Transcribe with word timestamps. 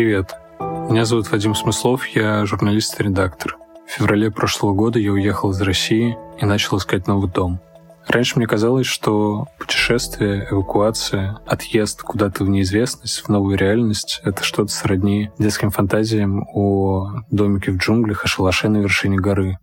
Привет. 0.00 0.34
Меня 0.58 1.04
зовут 1.04 1.30
Вадим 1.30 1.54
Смыслов, 1.54 2.06
я 2.06 2.46
журналист 2.46 2.98
и 2.98 3.04
редактор. 3.04 3.58
В 3.86 3.90
феврале 3.90 4.30
прошлого 4.30 4.72
года 4.72 4.98
я 4.98 5.12
уехал 5.12 5.50
из 5.50 5.60
России 5.60 6.16
и 6.40 6.46
начал 6.46 6.78
искать 6.78 7.06
новый 7.06 7.30
дом. 7.30 7.60
Раньше 8.08 8.38
мне 8.38 8.46
казалось, 8.46 8.86
что 8.86 9.48
путешествие, 9.58 10.48
эвакуация, 10.50 11.38
отъезд 11.44 12.00
куда-то 12.00 12.44
в 12.44 12.48
неизвестность, 12.48 13.20
в 13.20 13.28
новую 13.28 13.58
реальность— 13.58 14.22
это 14.24 14.42
что-то 14.42 14.72
сродни 14.72 15.28
детским 15.38 15.68
фантазиям 15.68 16.46
о 16.54 17.20
домике 17.30 17.70
в 17.70 17.76
джунглях, 17.76 18.24
о 18.24 18.26
шалаше 18.26 18.70
на 18.70 18.78
вершине 18.78 19.18
горы. 19.18 19.58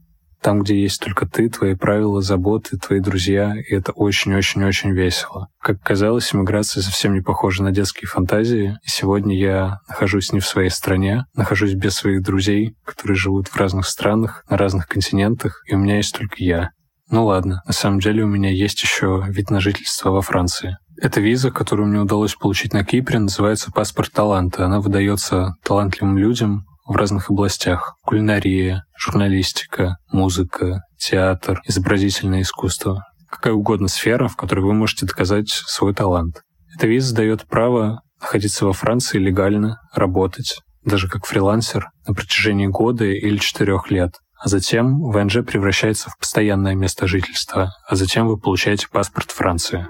Там, 0.48 0.62
где 0.62 0.82
есть 0.82 1.02
только 1.02 1.28
ты, 1.28 1.50
твои 1.50 1.76
правила, 1.76 2.22
заботы, 2.22 2.78
твои 2.78 3.02
друзья, 3.02 3.54
и 3.54 3.76
это 3.76 3.92
очень-очень-очень 3.92 4.92
весело. 4.92 5.50
Как 5.62 5.82
казалось, 5.82 6.34
иммиграция 6.34 6.82
совсем 6.82 7.14
не 7.14 7.20
похожа 7.20 7.64
на 7.64 7.74
детские 7.74 8.08
фантазии, 8.08 8.78
и 8.82 8.90
сегодня 8.90 9.38
я 9.38 9.80
нахожусь 9.90 10.32
не 10.32 10.40
в 10.40 10.48
своей 10.48 10.70
стране, 10.70 11.26
нахожусь 11.36 11.74
без 11.74 11.96
своих 11.96 12.24
друзей, 12.24 12.78
которые 12.86 13.18
живут 13.18 13.50
в 13.50 13.58
разных 13.58 13.88
странах, 13.88 14.46
на 14.50 14.56
разных 14.56 14.88
континентах, 14.88 15.64
и 15.68 15.76
у 15.76 15.80
меня 15.80 15.98
есть 15.98 16.18
только 16.18 16.36
я. 16.38 16.70
Ну 17.10 17.26
ладно, 17.26 17.62
на 17.68 17.74
самом 17.74 18.00
деле 18.00 18.24
у 18.24 18.28
меня 18.28 18.50
есть 18.50 18.82
еще 18.82 19.26
вид 19.28 19.50
на 19.50 19.60
жительство 19.60 20.12
во 20.12 20.22
Франции. 20.22 20.78
Эта 20.96 21.20
виза, 21.20 21.52
которую 21.52 21.90
мне 21.90 22.00
удалось 22.00 22.36
получить 22.36 22.72
на 22.72 22.86
Кипре, 22.86 23.20
называется 23.20 23.70
«Паспорт 23.74 24.14
таланта». 24.14 24.66
Она 24.66 24.80
выдается 24.80 25.56
талантливым 25.66 26.18
людям, 26.18 26.64
в 26.88 26.96
разных 26.96 27.30
областях. 27.30 27.96
Кулинария, 28.04 28.84
журналистика, 28.98 29.98
музыка, 30.12 30.82
театр, 30.98 31.62
изобразительное 31.66 32.42
искусство. 32.42 33.04
Какая 33.30 33.54
угодно 33.54 33.88
сфера, 33.88 34.28
в 34.28 34.36
которой 34.36 34.62
вы 34.62 34.74
можете 34.74 35.06
доказать 35.06 35.50
свой 35.50 35.94
талант. 35.94 36.42
Эта 36.76 36.88
виза 36.88 37.16
дает 37.16 37.46
право 37.48 38.02
находиться 38.22 38.66
во 38.66 38.74
Франции 38.74 39.20
легально, 39.20 39.78
работать, 39.94 40.60
даже 40.84 41.08
как 41.10 41.26
фрилансер, 41.26 41.90
на 42.08 42.14
протяжении 42.14 42.68
года 42.68 43.06
или 43.06 43.38
четырех 43.38 43.92
лет. 43.92 44.14
А 44.40 44.48
затем 44.48 45.02
ВНЖ 45.02 45.44
превращается 45.46 46.10
в 46.10 46.18
постоянное 46.18 46.76
место 46.76 47.08
жительства, 47.08 47.74
а 47.88 47.96
затем 47.96 48.28
вы 48.28 48.38
получаете 48.38 48.88
паспорт 48.90 49.32
Франции. 49.32 49.88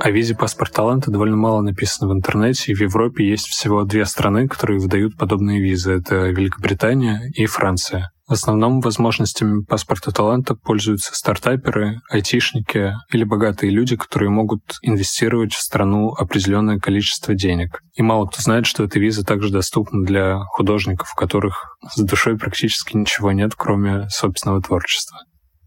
О 0.00 0.10
визе 0.10 0.36
паспорт 0.36 0.72
таланта 0.72 1.10
довольно 1.10 1.36
мало 1.36 1.60
написано 1.60 2.08
в 2.08 2.16
интернете, 2.16 2.70
и 2.70 2.74
в 2.74 2.80
Европе 2.80 3.28
есть 3.28 3.48
всего 3.48 3.82
две 3.82 4.04
страны, 4.04 4.46
которые 4.46 4.78
выдают 4.78 5.16
подобные 5.16 5.60
визы. 5.60 5.92
Это 5.92 6.28
Великобритания 6.28 7.30
и 7.34 7.46
Франция. 7.46 8.10
В 8.28 8.32
основном 8.32 8.80
возможностями 8.80 9.64
паспорта 9.64 10.12
таланта 10.12 10.54
пользуются 10.54 11.14
стартаперы, 11.14 12.00
айтишники 12.10 12.92
или 13.10 13.24
богатые 13.24 13.72
люди, 13.72 13.96
которые 13.96 14.28
могут 14.28 14.60
инвестировать 14.82 15.52
в 15.52 15.60
страну 15.60 16.10
определенное 16.10 16.78
количество 16.78 17.34
денег. 17.34 17.80
И 17.94 18.02
мало 18.02 18.26
кто 18.26 18.40
знает, 18.40 18.66
что 18.66 18.84
эта 18.84 19.00
виза 19.00 19.24
также 19.24 19.50
доступна 19.50 20.04
для 20.04 20.38
художников, 20.50 21.12
у 21.14 21.18
которых 21.18 21.76
с 21.90 22.00
душой 22.00 22.36
практически 22.36 22.96
ничего 22.96 23.32
нет, 23.32 23.54
кроме 23.56 24.08
собственного 24.10 24.62
творчества. 24.62 25.18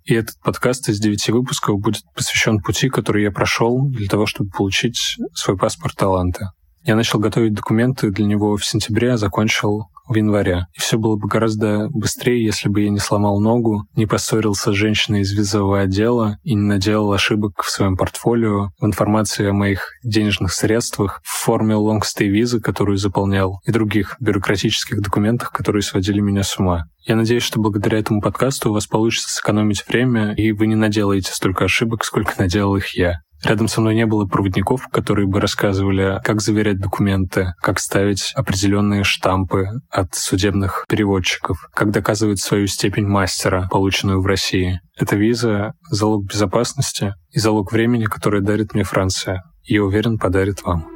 И 0.03 0.13
этот 0.15 0.39
подкаст 0.41 0.89
из 0.89 0.99
девяти 0.99 1.31
выпусков 1.31 1.79
будет 1.79 2.03
посвящен 2.15 2.59
пути, 2.59 2.89
который 2.89 3.23
я 3.23 3.31
прошел 3.31 3.87
для 3.87 4.07
того, 4.07 4.25
чтобы 4.25 4.49
получить 4.49 5.17
свой 5.33 5.57
паспорт 5.57 5.95
таланта. 5.95 6.51
Я 6.83 6.95
начал 6.95 7.19
готовить 7.19 7.53
документы 7.53 8.09
для 8.09 8.25
него 8.25 8.57
в 8.57 8.65
сентябре, 8.65 9.13
а 9.13 9.17
закончил 9.17 9.89
в 10.07 10.15
январе. 10.15 10.67
И 10.73 10.79
все 10.79 10.97
было 10.97 11.15
бы 11.15 11.27
гораздо 11.27 11.87
быстрее, 11.89 12.43
если 12.43 12.69
бы 12.69 12.81
я 12.81 12.89
не 12.89 12.99
сломал 12.99 13.39
ногу, 13.39 13.85
не 13.95 14.05
поссорился 14.05 14.71
с 14.71 14.75
женщиной 14.75 15.21
из 15.21 15.31
визового 15.31 15.81
отдела 15.81 16.37
и 16.43 16.53
не 16.53 16.61
наделал 16.61 17.11
ошибок 17.13 17.63
в 17.63 17.69
своем 17.69 17.97
портфолио, 17.97 18.69
в 18.79 18.85
информации 18.85 19.49
о 19.49 19.53
моих 19.53 19.91
денежных 20.03 20.53
средствах, 20.53 21.21
в 21.23 21.43
форме 21.43 21.75
лонгстей 21.75 22.29
визы, 22.29 22.59
которую 22.59 22.97
заполнял, 22.97 23.59
и 23.65 23.71
других 23.71 24.15
бюрократических 24.19 25.01
документах, 25.01 25.51
которые 25.51 25.81
сводили 25.81 26.19
меня 26.19 26.43
с 26.43 26.57
ума. 26.57 26.85
Я 27.07 27.15
надеюсь, 27.15 27.43
что 27.43 27.59
благодаря 27.59 27.97
этому 27.97 28.21
подкасту 28.21 28.69
у 28.69 28.73
вас 28.73 28.85
получится 28.85 29.33
сэкономить 29.33 29.87
время, 29.87 30.33
и 30.33 30.51
вы 30.51 30.67
не 30.67 30.75
наделаете 30.75 31.31
столько 31.31 31.65
ошибок, 31.65 32.03
сколько 32.03 32.39
наделал 32.39 32.75
их 32.75 32.95
я. 32.95 33.21
Рядом 33.43 33.67
со 33.67 33.81
мной 33.81 33.95
не 33.95 34.05
было 34.05 34.25
проводников, 34.25 34.87
которые 34.91 35.27
бы 35.27 35.39
рассказывали, 35.39 36.19
как 36.23 36.41
заверять 36.41 36.79
документы, 36.79 37.53
как 37.61 37.79
ставить 37.79 38.33
определенные 38.35 39.03
штампы 39.03 39.67
от 39.89 40.13
судебных 40.13 40.85
переводчиков, 40.87 41.67
как 41.73 41.91
доказывать 41.91 42.39
свою 42.39 42.67
степень 42.67 43.07
мастера, 43.07 43.67
полученную 43.71 44.21
в 44.21 44.25
России. 44.25 44.79
Эта 44.97 45.15
виза— 45.15 45.73
залог 45.89 46.25
безопасности 46.25 47.15
и 47.31 47.39
залог 47.39 47.71
времени, 47.71 48.05
который 48.05 48.41
дарит 48.41 48.73
мне 48.73 48.83
Франция. 48.83 49.43
Я 49.63 49.83
уверен, 49.83 50.19
подарит 50.19 50.63
вам. 50.63 50.90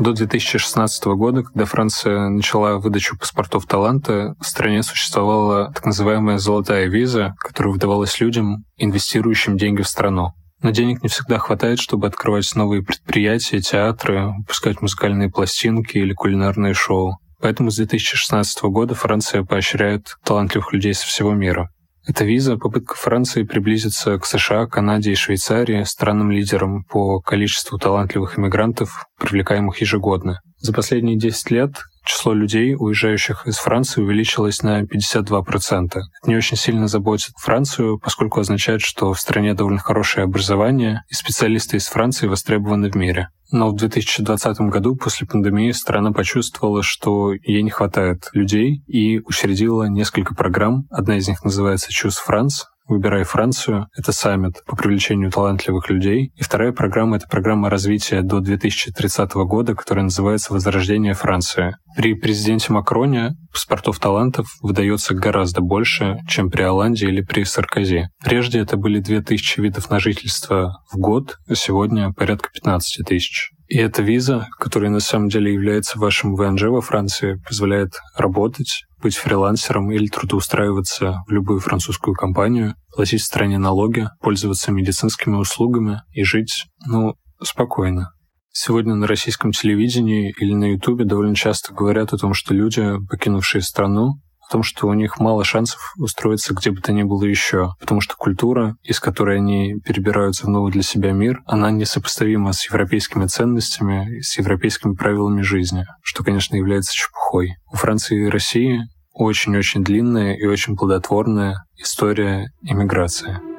До 0.00 0.14
2016 0.14 1.04
года, 1.08 1.42
когда 1.42 1.66
Франция 1.66 2.30
начала 2.30 2.78
выдачу 2.78 3.18
паспортов 3.18 3.66
таланта, 3.66 4.34
в 4.40 4.46
стране 4.46 4.82
существовала 4.82 5.70
так 5.74 5.84
называемая 5.84 6.38
«золотая 6.38 6.86
виза», 6.86 7.34
которая 7.38 7.74
выдавалась 7.74 8.18
людям, 8.18 8.64
инвестирующим 8.78 9.58
деньги 9.58 9.82
в 9.82 9.88
страну. 9.88 10.32
Но 10.62 10.70
денег 10.70 11.02
не 11.02 11.10
всегда 11.10 11.36
хватает, 11.36 11.80
чтобы 11.80 12.06
открывать 12.06 12.50
новые 12.56 12.82
предприятия, 12.82 13.60
театры, 13.60 14.32
выпускать 14.38 14.80
музыкальные 14.80 15.28
пластинки 15.28 15.98
или 15.98 16.14
кулинарные 16.14 16.72
шоу. 16.72 17.18
Поэтому 17.38 17.70
с 17.70 17.76
2016 17.76 18.62
года 18.62 18.94
Франция 18.94 19.44
поощряет 19.44 20.16
талантливых 20.24 20.72
людей 20.72 20.94
со 20.94 21.06
всего 21.06 21.34
мира. 21.34 21.68
Эта 22.06 22.24
виза— 22.24 22.56
попытка 22.58 22.94
Франции 22.94 23.42
приблизиться 23.42 24.18
к 24.18 24.24
США, 24.24 24.66
Канаде 24.66 25.12
и 25.12 25.14
Швейцарии, 25.14 25.84
странам-лидерам 25.84 26.84
по 26.84 27.20
количеству 27.20 27.78
талантливых 27.78 28.38
иммигрантов, 28.38 29.04
привлекаемых 29.18 29.80
ежегодно. 29.80 30.40
За 30.58 30.72
последние 30.72 31.18
10 31.18 31.50
лет 31.50 31.72
число 32.04 32.32
людей, 32.32 32.74
уезжающих 32.74 33.46
из 33.46 33.58
Франции, 33.58 34.02
увеличилось 34.02 34.62
на 34.62 34.82
52%. 34.82 35.86
Это 35.86 36.02
не 36.24 36.36
очень 36.36 36.56
сильно 36.56 36.88
заботит 36.88 37.34
Францию, 37.36 37.98
поскольку 37.98 38.40
означает, 38.40 38.80
что 38.80 39.12
в 39.12 39.20
стране 39.20 39.54
довольно 39.54 39.78
хорошее 39.78 40.24
образование, 40.24 41.02
и 41.08 41.14
специалисты 41.14 41.76
из 41.76 41.86
Франции 41.86 42.26
востребованы 42.26 42.90
в 42.90 42.96
мире. 42.96 43.28
Но 43.52 43.70
в 43.70 43.76
2020 43.76 44.60
году 44.60 44.94
после 44.96 45.26
пандемии 45.26 45.72
страна 45.72 46.12
почувствовала, 46.12 46.82
что 46.82 47.32
ей 47.32 47.62
не 47.62 47.70
хватает 47.70 48.30
людей 48.32 48.82
и 48.86 49.18
учредила 49.20 49.84
несколько 49.84 50.34
программ. 50.34 50.86
Одна 50.90 51.16
из 51.16 51.28
них 51.28 51.42
называется 51.42 51.88
Choose 51.90 52.18
France, 52.26 52.66
«Выбирай 52.90 53.22
Францию». 53.22 53.86
Это 53.96 54.10
саммит 54.10 54.64
по 54.66 54.74
привлечению 54.74 55.30
талантливых 55.30 55.88
людей. 55.88 56.32
И 56.34 56.42
вторая 56.42 56.72
программа— 56.72 57.16
это 57.18 57.28
программа 57.28 57.70
развития 57.70 58.22
до 58.22 58.40
2030 58.40 59.32
года, 59.46 59.76
которая 59.76 60.02
называется 60.02 60.52
«Возрождение 60.52 61.14
Франции». 61.14 61.76
При 61.96 62.14
президенте 62.14 62.72
Макроне 62.72 63.36
паспортов 63.52 64.00
талантов 64.00 64.48
выдается 64.60 65.14
гораздо 65.14 65.60
больше, 65.60 66.18
чем 66.28 66.50
при 66.50 66.62
Оланде 66.62 67.06
или 67.06 67.20
при 67.20 67.44
Саркози. 67.44 68.08
Прежде 68.24 68.58
это 68.58 68.76
были 68.76 68.98
2000 68.98 69.60
видов 69.60 69.88
на 69.88 70.00
жительство 70.00 70.82
в 70.92 70.96
год, 70.96 71.36
а 71.48 71.54
сегодня 71.54 72.12
порядка 72.12 72.50
15 72.52 73.06
тысяч. 73.06 73.52
И 73.68 73.78
эта 73.78 74.02
виза, 74.02 74.48
которая 74.58 74.90
на 74.90 74.98
самом 74.98 75.28
деле 75.28 75.52
является 75.52 75.96
вашим 75.96 76.34
ВНЖ 76.34 76.64
во 76.64 76.80
Франции, 76.80 77.40
позволяет 77.46 77.92
работать, 78.16 78.82
быть 79.00 79.16
фрилансером 79.16 79.90
или 79.90 80.06
трудоустраиваться 80.06 81.22
в 81.26 81.30
любую 81.30 81.60
французскую 81.60 82.14
компанию, 82.14 82.74
платить 82.94 83.22
в 83.22 83.26
стране 83.26 83.58
налоги, 83.58 84.08
пользоваться 84.20 84.72
медицинскими 84.72 85.36
услугами 85.36 86.02
и 86.12 86.22
жить, 86.22 86.66
ну, 86.86 87.14
спокойно. 87.42 88.12
Сегодня 88.52 88.94
на 88.94 89.06
российском 89.06 89.52
телевидении 89.52 90.34
или 90.38 90.54
на 90.54 90.72
Ютубе 90.72 91.04
довольно 91.04 91.34
часто 91.34 91.72
говорят 91.72 92.12
о 92.12 92.18
том, 92.18 92.34
что 92.34 92.52
люди, 92.52 92.84
покинувшие 93.08 93.62
страну, 93.62 94.20
в 94.50 94.52
том, 94.52 94.64
что 94.64 94.88
у 94.88 94.94
них 94.94 95.20
мало 95.20 95.44
шансов 95.44 95.94
устроиться 95.96 96.54
где 96.54 96.72
бы 96.72 96.80
то 96.80 96.92
ни 96.92 97.04
было 97.04 97.22
еще, 97.22 97.74
потому 97.78 98.00
что 98.00 98.16
культура, 98.16 98.74
из 98.82 98.98
которой 98.98 99.36
они 99.36 99.76
перебираются 99.84 100.46
в 100.46 100.48
новый 100.48 100.72
для 100.72 100.82
себя 100.82 101.12
мир, 101.12 101.40
она 101.46 101.70
несопоставима 101.70 102.52
с 102.52 102.68
европейскими 102.68 103.26
ценностями, 103.26 104.20
с 104.20 104.36
европейскими 104.38 104.94
правилами 104.94 105.42
жизни, 105.42 105.84
что, 106.02 106.24
конечно, 106.24 106.56
является 106.56 106.92
чепухой. 106.92 107.54
У 107.72 107.76
Франции 107.76 108.26
и 108.26 108.28
России 108.28 108.80
очень-очень 109.12 109.84
длинная 109.84 110.34
и 110.34 110.46
очень 110.46 110.76
плодотворная 110.76 111.64
история 111.78 112.50
иммиграции. 112.62 113.49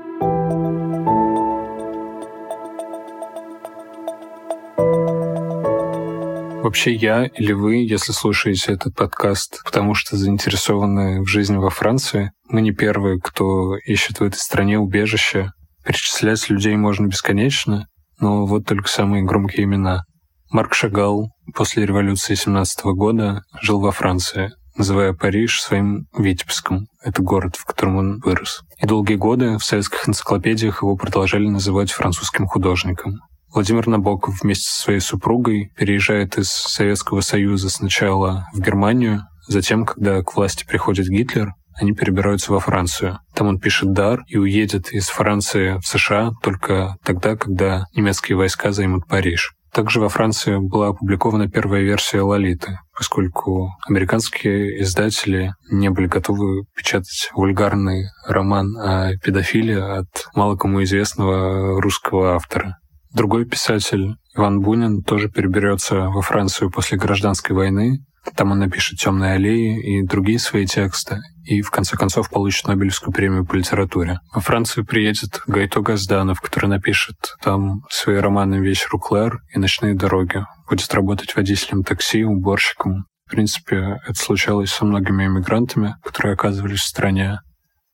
Вообще 6.63 6.93
я 6.93 7.25
или 7.25 7.53
вы, 7.53 7.77
если 7.77 8.11
слушаете 8.11 8.73
этот 8.73 8.95
подкаст, 8.95 9.61
потому 9.65 9.95
что 9.95 10.15
заинтересованы 10.15 11.21
в 11.21 11.25
жизни 11.25 11.57
во 11.57 11.71
Франции, 11.71 12.31
мы 12.47 12.61
не 12.61 12.71
первые, 12.71 13.19
кто 13.19 13.77
ищет 13.77 14.19
в 14.19 14.23
этой 14.23 14.37
стране 14.37 14.77
убежище. 14.77 15.51
Перечислять 15.83 16.49
людей 16.51 16.75
можно 16.75 17.07
бесконечно, 17.07 17.87
но 18.19 18.45
вот 18.45 18.67
только 18.67 18.87
самые 18.89 19.23
громкие 19.23 19.63
имена. 19.63 20.03
Марк 20.51 20.75
Шагал 20.75 21.31
после 21.55 21.83
революции 21.83 22.35
17 22.35 22.85
года 22.85 23.41
жил 23.59 23.79
во 23.79 23.91
Франции. 23.91 24.51
называя 24.77 25.13
Париж 25.13 25.61
своим 25.61 26.05
Витебском. 26.15 26.85
Это 27.03 27.21
город, 27.23 27.55
в 27.55 27.65
котором 27.65 27.97
он 27.97 28.19
вырос. 28.19 28.61
И 28.77 28.85
долгие 28.85 29.15
годы 29.15 29.57
в 29.57 29.63
советских 29.63 30.07
энциклопедиях 30.07 30.83
его 30.83 30.95
продолжали 30.95 31.47
называть 31.47 31.91
французским 31.91 32.45
художником. 32.45 33.19
Владимир 33.53 33.87
Набоков 33.87 34.41
вместе 34.41 34.69
со 34.69 34.81
своей 34.81 34.99
супругой 34.99 35.71
переезжает 35.77 36.37
из 36.37 36.49
Советского 36.49 37.21
Союза 37.21 37.69
сначала 37.69 38.47
в 38.53 38.59
Германию, 38.59 39.23
затем, 39.47 39.85
когда 39.85 40.21
к 40.23 40.35
власти 40.35 40.65
приходит 40.65 41.07
Гитлер, 41.07 41.53
они 41.75 41.93
перебираются 41.93 42.51
во 42.51 42.59
Францию. 42.59 43.19
Там 43.33 43.47
он 43.47 43.59
пишет 43.59 43.91
«Дар» 43.93 44.23
и 44.27 44.37
уедет 44.37 44.91
из 44.91 45.07
Франции 45.09 45.79
в 45.79 45.87
США 45.87 46.31
только 46.41 46.95
тогда, 47.03 47.35
когда 47.35 47.85
немецкие 47.95 48.37
войска 48.37 48.71
займут 48.71 49.07
Париж. 49.07 49.53
Также 49.73 50.01
во 50.01 50.09
Франции 50.09 50.57
была 50.57 50.89
опубликована 50.89 51.49
первая 51.49 51.81
версия 51.81 52.21
«Лолиты», 52.21 52.77
поскольку 52.93 53.69
американские 53.87 54.81
издатели 54.81 55.53
не 55.71 55.89
были 55.89 56.07
готовы 56.07 56.65
печатать 56.75 57.29
вульгарный 57.33 58.07
роман 58.27 58.75
о 58.77 59.17
педофилии 59.23 59.99
от 59.99 60.09
мало 60.35 60.57
кому 60.57 60.83
известного 60.83 61.81
русского 61.81 62.35
автора. 62.35 62.80
Другой 63.13 63.45
писатель, 63.45 64.15
Иван 64.35 64.61
Бунин, 64.61 65.03
тоже 65.03 65.29
переберется 65.29 66.07
во 66.07 66.21
Францию 66.21 66.71
после 66.71 66.97
гражданской 66.97 67.53
войны. 67.53 68.05
Там 68.35 68.51
он 68.51 68.59
напишет 68.59 68.99
«Темные 68.99 69.33
аллеи» 69.33 69.97
и 69.97 70.07
другие 70.07 70.39
свои 70.39 70.65
тексты, 70.65 71.19
и 71.43 71.61
в 71.61 71.71
конце 71.71 71.97
концов 71.97 72.29
получит 72.29 72.67
Нобелевскую 72.67 73.13
премию 73.13 73.45
по 73.45 73.55
литературе. 73.55 74.19
Во 74.33 74.39
Францию 74.39 74.85
приедет 74.85 75.41
Гайто 75.47 75.81
Газданов, 75.81 76.39
который 76.39 76.67
напишет 76.67 77.15
там 77.41 77.81
свои 77.89 78.17
романы 78.17 78.55
«Вечер 78.55 78.95
у 78.95 78.99
Клэр» 78.99 79.39
и 79.53 79.59
«Ночные 79.59 79.95
дороги». 79.95 80.45
Будет 80.69 80.93
работать 80.93 81.35
водителем 81.35 81.83
такси, 81.83 82.23
уборщиком. 82.23 83.05
В 83.25 83.31
принципе, 83.31 83.99
это 84.07 84.15
случалось 84.15 84.71
со 84.71 84.85
многими 84.85 85.25
иммигрантами, 85.25 85.95
которые 86.03 86.33
оказывались 86.33 86.81
в 86.81 86.87
стране. 86.87 87.39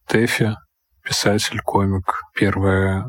Тэфи, 0.08 0.56
писатель, 1.04 1.62
комик, 1.62 2.22
первая 2.36 3.06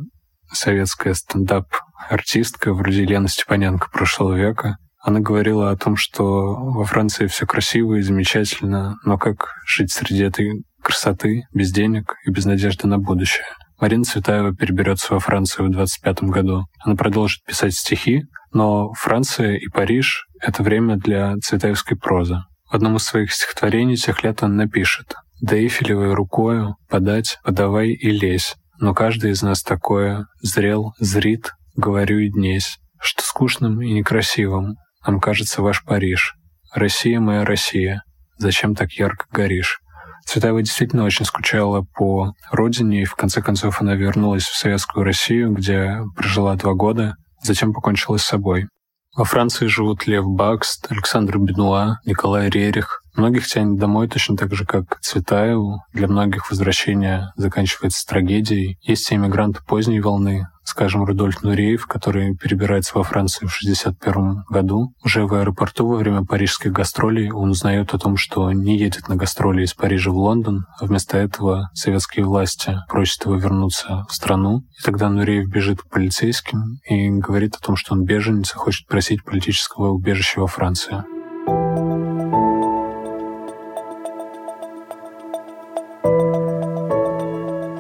советская 0.53 1.15
стендап-артистка 1.15 2.73
вроде 2.73 3.03
Елены 3.03 3.29
Степаненко 3.29 3.89
прошлого 3.91 4.35
века. 4.35 4.79
Она 5.01 5.21
говорила 5.21 5.71
о 5.71 5.77
том, 5.77 5.97
что 5.97 6.55
во 6.57 6.85
Франции 6.85 7.27
все 7.27 7.47
красиво 7.47 7.95
и 7.95 8.03
замечательно, 8.03 8.97
но 9.05 9.17
как 9.17 9.55
жить 9.67 9.93
среди 9.93 10.25
этой 10.25 10.65
красоты, 10.83 11.43
без 11.53 11.73
денег 11.73 12.15
и 12.27 12.31
без 12.31 12.45
надежды 12.45 12.87
на 12.87 12.99
будущее. 12.99 13.45
Марина 13.81 14.05
Цветаева 14.05 14.55
переберется 14.55 15.15
во 15.15 15.21
Францию 15.21 15.67
в 15.67 15.71
25 15.71 16.25
году. 16.25 16.65
Она 16.85 16.97
продолжит 16.97 17.45
писать 17.45 17.75
стихи, 17.75 18.25
но 18.53 18.93
Франция 18.95 19.55
и 19.55 19.69
Париж— 19.69 20.27
это 20.41 20.63
время 20.63 20.97
для 20.97 21.37
цветаевской 21.37 21.97
прозы. 21.97 22.39
В 22.71 22.75
одном 22.75 22.97
из 22.97 23.05
своих 23.05 23.33
стихотворений 23.33 23.97
тех 23.97 24.25
лет 24.25 24.43
он 24.43 24.57
напишет 24.57 25.15
«Да 25.41 25.57
Эйфелевой 25.57 26.13
рукою 26.15 26.77
подать, 26.89 27.39
подавай 27.45 27.91
и 27.91 28.11
лезь, 28.11 28.57
но 28.79 28.95
каждый 28.95 29.33
из 29.33 29.43
нас 29.43 29.63
такое 29.63 30.27
зрел, 30.41 30.95
зрит, 30.99 31.55
говорю 31.77 32.19
и 32.19 32.31
днесь, 32.31 32.79
что 33.01 33.23
скучным 33.23 33.81
и 33.83 33.93
некрасивым 33.93 34.77
нам 35.07 35.21
кажется 35.21 35.63
ваш 35.63 35.85
Париж. 35.85 36.35
Россия 36.75 37.21
моя 37.21 37.45
Россия, 37.45 38.03
зачем 38.37 38.75
так 38.75 38.93
ярко 38.93 39.27
горишь? 39.31 39.81
Цветаева 40.27 40.63
действительно 40.63 41.05
очень 41.05 41.25
скучала 41.25 41.87
по 41.97 42.35
родине, 42.51 43.03
и 43.03 43.07
в 43.07 43.15
конце 43.15 43.41
концов 43.41 43.81
она 43.81 43.95
вернулась 43.95 44.45
в 44.45 44.57
Советскую 44.57 45.05
Россию, 45.05 45.53
где 45.53 46.03
прожила 46.15 46.55
два 46.57 46.75
года, 46.75 47.15
затем 47.43 47.73
покончила 47.73 48.19
с 48.19 48.25
собой. 48.25 48.69
Во 49.17 49.25
Франции 49.25 49.67
живут 49.67 50.07
Лев 50.07 50.27
Бакст, 50.27 50.87
Александр 50.91 51.39
Бенуа, 51.39 51.97
Николай 52.05 52.51
Рерих. 52.51 53.03
Многих 53.19 53.49
тянет 53.49 53.81
домой 53.81 54.07
точно 54.07 54.37
так 54.37 54.55
же, 54.55 54.65
как 54.65 55.01
Цветаеву. 55.01 55.83
Для 55.93 56.07
многих 56.07 56.51
возвращение 56.51 57.33
заканчивается 57.35 58.07
трагедией. 58.07 58.79
Есть 58.81 59.11
и 59.11 59.17
иммигранты 59.17 59.59
поздней 59.67 59.99
волны, 59.99 60.47
скажем, 60.63 61.03
Рудольф 61.03 61.43
Нуреев, 61.43 61.89
который 61.89 62.37
перебирается 62.37 62.97
во 62.97 63.03
Францию 63.03 63.49
в 63.49 63.59
1961 63.61 64.45
году. 64.49 64.93
Уже 65.03 65.27
в 65.27 65.35
аэропорту 65.35 65.89
во 65.89 65.97
время 65.97 66.25
парижских 66.25 66.71
гастролей 66.71 67.33
он 67.33 67.51
узнает 67.51 67.93
о 67.93 67.99
том, 67.99 68.17
что 68.17 68.53
не 68.53 68.79
едет 68.79 69.09
на 69.09 69.17
гастроли 69.17 69.65
из 69.65 69.75
Парижа 69.75 70.13
в 70.13 70.17
Лондон, 70.17 70.67
а 70.79 70.87
вместо 70.87 71.19
этого 71.19 71.71
советские 71.75 72.25
власти 72.25 72.77
просят 72.89 73.25
его 73.25 73.35
вернуться 73.35 74.07
в 74.09 74.15
страну. 74.15 74.61
И 74.79 74.85
тогда 74.85 75.11
Нуреев 75.11 75.49
бежит 75.49 75.83
к 75.83 75.91
полицейским 75.91 76.79
и 76.89 77.11
говорит 77.11 77.57
о 77.57 77.67
том, 77.67 77.75
что 77.75 77.95
он 77.95 78.05
беженец 78.05 78.53
и 78.53 78.57
хочет 78.57 78.87
просить 78.87 79.25
политического 79.25 79.89
убежища 79.89 80.39
во 80.39 80.47
Франции. 80.47 81.03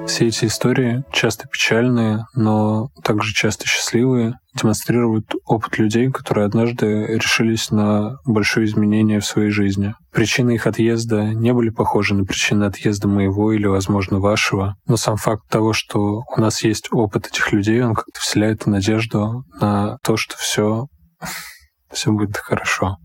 Все 0.08 0.28
эти 0.28 0.46
истории, 0.46 1.04
часто 1.12 1.46
печальные, 1.48 2.24
но 2.34 2.88
также 3.04 3.34
часто 3.34 3.66
счастливые, 3.66 4.38
демонстрируют 4.54 5.34
опыт 5.44 5.78
людей, 5.78 6.10
которые 6.10 6.46
однажды 6.46 7.04
решились 7.06 7.70
на 7.70 8.16
большое 8.24 8.66
изменение 8.66 9.20
в 9.20 9.26
своей 9.26 9.50
жизни. 9.50 9.94
Причины 10.10 10.52
их 10.52 10.66
отъезда 10.66 11.34
не 11.34 11.52
были 11.52 11.68
похожи 11.68 12.14
на 12.14 12.24
причины 12.24 12.64
отъезда 12.64 13.06
моего 13.06 13.52
или, 13.52 13.66
возможно, 13.66 14.18
вашего, 14.18 14.76
но 14.86 14.96
сам 14.96 15.18
факт 15.18 15.46
того, 15.50 15.74
что 15.74 16.22
у 16.34 16.40
нас 16.40 16.64
есть 16.64 16.88
опыт 16.90 17.26
этих 17.26 17.52
людей, 17.52 17.82
он 17.82 17.94
как-то 17.94 18.18
вселяет 18.18 18.66
надежду 18.66 19.44
на 19.60 19.98
то, 20.02 20.16
что 20.16 20.36
все, 20.38 20.86
все 21.92 22.10
будет 22.10 22.38
хорошо. 22.38 22.96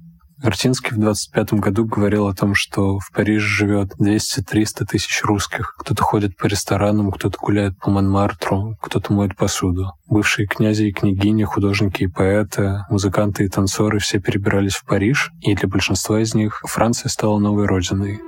Вертинский 0.44 0.92
в 0.92 1.00
25 1.00 1.54
году 1.54 1.86
говорил 1.86 2.28
о 2.28 2.34
том, 2.34 2.54
что 2.54 3.00
в 3.00 3.12
Париже 3.14 3.48
живет 3.48 3.94
200-300 3.98 4.86
тысяч 4.86 5.24
русских. 5.24 5.76
Кто-то 5.80 6.04
ходит 6.04 6.36
по 6.36 6.48
ресторанам, 6.48 7.12
кто-то 7.12 7.38
гуляет 7.42 7.80
по 7.80 7.90
Монмартру, 7.90 8.78
кто-то 8.82 9.14
моет 9.14 9.38
посуду. 9.38 9.94
Бывшие 10.06 10.46
князи 10.46 10.84
и 10.84 10.92
княгини, 10.92 11.46
художники 11.46 12.04
и 12.04 12.08
поэты, 12.08 12.84
музыканты 12.90 13.46
и 13.46 13.48
танцоры 13.48 14.00
все 14.00 14.20
перебирались 14.20 14.76
в 14.76 14.84
Париж, 14.84 15.32
и 15.40 15.56
для 15.56 15.70
большинства 15.70 16.20
из 16.20 16.34
них 16.34 16.62
Франция 16.66 17.08
стала 17.08 17.40
новой 17.40 17.66
родиной. 17.66 18.20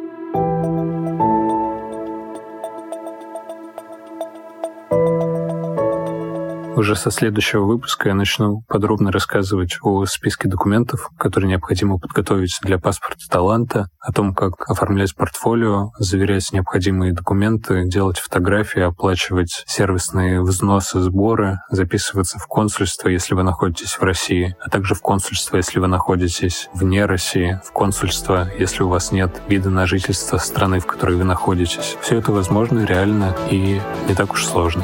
Уже 6.76 6.98
со 6.98 7.10
следующего 7.10 7.64
выпуска 7.64 8.10
я 8.10 8.16
начну 8.16 8.64
подробно 8.68 9.10
рассказывать 9.10 9.78
о 9.82 10.06
списке 10.06 10.50
документов, 10.50 11.10
которые 11.18 11.50
необходимо 11.50 11.98
подготовить 12.00 12.60
для 12.62 12.78
паспорта 12.78 13.30
таланта, 13.30 13.88
о 14.02 14.12
том, 14.12 14.36
как 14.36 14.70
оформлять 14.70 15.16
портфолио, 15.16 15.92
заверять 16.00 16.52
необходимые 16.52 17.14
документы, 17.14 17.86
делать 17.86 18.20
фотографии, 18.20 18.82
оплачивать 18.82 19.64
сервисные 19.66 20.42
взносы, 20.42 21.00
сборы, 21.00 21.60
записываться 21.70 22.40
в 22.40 22.48
консульство, 22.48 23.08
если 23.08 23.36
вы 23.36 23.44
находитесь 23.44 23.98
в 23.98 24.04
России, 24.04 24.58
а 24.60 24.70
также 24.70 24.96
в 24.96 25.02
консульство, 25.02 25.56
если 25.56 25.80
вы 25.80 25.88
находитесь 25.88 26.68
вне 26.74 27.06
России, 27.06 27.58
в 27.64 27.72
консульство, 27.72 28.50
если 28.60 28.84
у 28.84 28.90
вас 28.90 29.14
нет 29.14 29.42
вида 29.48 29.70
на 29.70 29.86
жительство 29.86 30.38
страны, 30.40 30.82
в 30.82 30.86
которой 30.86 31.16
вы 31.16 31.24
находитесь. 31.24 31.96
Все 32.02 32.18
это 32.18 32.34
возможно, 32.34 32.84
реально 32.84 33.34
и 33.50 33.80
не 34.10 34.14
так 34.14 34.34
уж 34.34 34.46
сложно. 34.46 34.84